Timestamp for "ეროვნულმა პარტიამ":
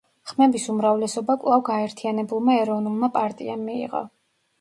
2.63-3.63